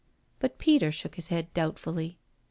[0.39, 2.17] But Peter shook his head doubtfully.